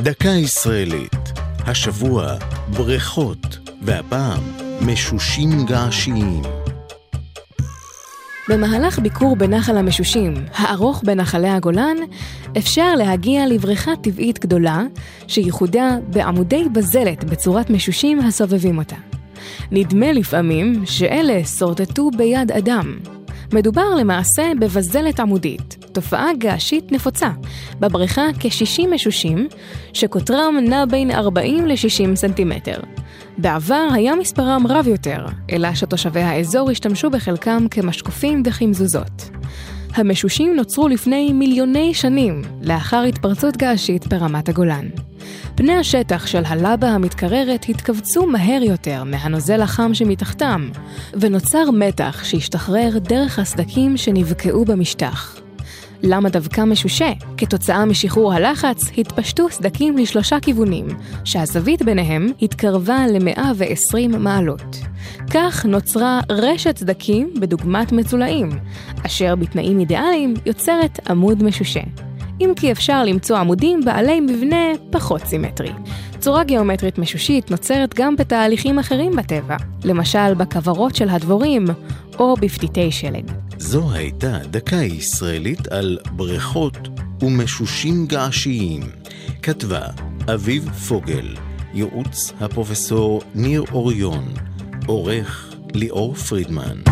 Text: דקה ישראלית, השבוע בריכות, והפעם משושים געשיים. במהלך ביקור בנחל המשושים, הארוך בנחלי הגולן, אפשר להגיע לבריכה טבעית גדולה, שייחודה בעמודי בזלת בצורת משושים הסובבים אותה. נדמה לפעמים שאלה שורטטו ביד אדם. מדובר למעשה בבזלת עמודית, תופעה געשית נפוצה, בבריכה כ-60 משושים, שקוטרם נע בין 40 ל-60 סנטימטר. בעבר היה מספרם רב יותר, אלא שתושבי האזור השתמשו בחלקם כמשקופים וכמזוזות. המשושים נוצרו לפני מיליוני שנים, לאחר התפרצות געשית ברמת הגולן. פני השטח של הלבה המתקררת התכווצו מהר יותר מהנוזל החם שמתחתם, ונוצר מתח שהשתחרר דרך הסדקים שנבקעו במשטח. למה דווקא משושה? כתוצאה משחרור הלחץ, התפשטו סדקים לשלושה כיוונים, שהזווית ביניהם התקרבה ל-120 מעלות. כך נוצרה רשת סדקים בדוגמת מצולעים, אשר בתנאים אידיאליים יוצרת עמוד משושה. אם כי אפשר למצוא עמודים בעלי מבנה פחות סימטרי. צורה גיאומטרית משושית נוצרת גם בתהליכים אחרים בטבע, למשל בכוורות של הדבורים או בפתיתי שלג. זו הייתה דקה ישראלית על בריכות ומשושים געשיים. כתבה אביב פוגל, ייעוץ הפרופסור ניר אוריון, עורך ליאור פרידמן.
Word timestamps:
דקה 0.00 0.28
ישראלית, 0.28 1.32
השבוע 1.66 2.34
בריכות, 2.76 3.58
והפעם 3.82 4.42
משושים 4.80 5.66
געשיים. 5.66 6.42
במהלך 8.48 8.98
ביקור 8.98 9.36
בנחל 9.36 9.76
המשושים, 9.76 10.34
הארוך 10.54 11.02
בנחלי 11.06 11.48
הגולן, 11.48 11.96
אפשר 12.58 12.94
להגיע 12.94 13.46
לבריכה 13.46 13.96
טבעית 14.02 14.38
גדולה, 14.38 14.82
שייחודה 15.26 15.96
בעמודי 16.06 16.64
בזלת 16.72 17.24
בצורת 17.24 17.70
משושים 17.70 18.20
הסובבים 18.20 18.78
אותה. 18.78 18.96
נדמה 19.70 20.12
לפעמים 20.12 20.82
שאלה 20.86 21.44
שורטטו 21.44 22.10
ביד 22.16 22.52
אדם. 22.52 23.17
מדובר 23.52 23.94
למעשה 23.94 24.52
בבזלת 24.60 25.20
עמודית, 25.20 25.76
תופעה 25.92 26.28
געשית 26.38 26.92
נפוצה, 26.92 27.28
בבריכה 27.80 28.22
כ-60 28.40 28.86
משושים, 28.94 29.48
שקוטרם 29.92 30.56
נע 30.68 30.84
בין 30.84 31.10
40 31.10 31.66
ל-60 31.66 32.14
סנטימטר. 32.14 32.80
בעבר 33.38 33.88
היה 33.92 34.14
מספרם 34.14 34.66
רב 34.66 34.88
יותר, 34.88 35.26
אלא 35.52 35.74
שתושבי 35.74 36.20
האזור 36.20 36.70
השתמשו 36.70 37.10
בחלקם 37.10 37.66
כמשקופים 37.70 38.42
וכמזוזות. 38.46 39.30
המשושים 39.98 40.56
נוצרו 40.56 40.88
לפני 40.88 41.32
מיליוני 41.32 41.94
שנים, 41.94 42.42
לאחר 42.62 43.02
התפרצות 43.02 43.56
געשית 43.56 44.06
ברמת 44.06 44.48
הגולן. 44.48 44.88
פני 45.54 45.72
השטח 45.72 46.26
של 46.26 46.42
הלבה 46.46 46.88
המתקררת 46.88 47.66
התכווצו 47.68 48.26
מהר 48.26 48.62
יותר 48.62 49.04
מהנוזל 49.04 49.62
החם 49.62 49.94
שמתחתם, 49.94 50.68
ונוצר 51.14 51.70
מתח 51.70 52.24
שהשתחרר 52.24 52.98
דרך 52.98 53.38
הסדקים 53.38 53.96
שנבקעו 53.96 54.64
במשטח. 54.64 55.40
למה 56.02 56.28
דווקא 56.28 56.60
משושה? 56.60 57.12
כתוצאה 57.36 57.84
משחרור 57.84 58.32
הלחץ, 58.32 58.90
התפשטו 58.98 59.50
סדקים 59.50 59.98
לשלושה 59.98 60.40
כיוונים, 60.40 60.86
שהזווית 61.24 61.82
ביניהם 61.82 62.26
התקרבה 62.42 63.06
ל-120 63.06 64.16
מעלות. 64.18 64.76
כך 65.30 65.64
נוצרה 65.64 66.20
רשת 66.30 66.78
סדקים 66.78 67.34
בדוגמת 67.40 67.92
מצולעים, 67.92 68.48
אשר 69.06 69.36
בתנאים 69.36 69.80
אידיאליים 69.80 70.34
יוצרת 70.46 71.10
עמוד 71.10 71.42
משושה. 71.42 71.80
אם 72.40 72.52
כי 72.56 72.72
אפשר 72.72 73.04
למצוא 73.04 73.36
עמודים 73.36 73.80
בעלי 73.84 74.20
מבנה 74.20 74.64
פחות 74.90 75.20
סימטרי. 75.24 75.72
צורה 76.18 76.44
גיאומטרית 76.44 76.98
משושית 76.98 77.50
נוצרת 77.50 77.94
גם 77.94 78.16
בתהליכים 78.16 78.78
אחרים 78.78 79.16
בטבע, 79.16 79.56
למשל 79.84 80.34
בכוורות 80.34 80.94
של 80.94 81.08
הדבורים 81.08 81.64
או 82.18 82.34
בפתיתי 82.34 82.92
שלג. 82.92 83.30
זו 83.58 83.92
הייתה 83.92 84.38
דקה 84.50 84.76
ישראלית 84.76 85.68
על 85.68 85.98
בריכות 86.12 86.88
ומשושים 87.22 88.06
געשיים. 88.06 88.82
כתבה 89.42 89.82
אביב 90.34 90.70
פוגל, 90.70 91.34
ייעוץ 91.74 92.32
הפרופסור 92.40 93.22
ניר 93.34 93.64
אוריון, 93.72 94.24
עורך 94.88 95.54
ליאור 95.74 96.14
פרידמן. 96.14 96.82